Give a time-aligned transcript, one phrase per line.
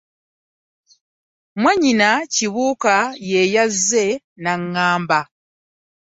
[1.61, 2.95] Mwannyina Kibuuka
[3.31, 4.05] ye yazze
[4.41, 5.19] n'aŋŋamba.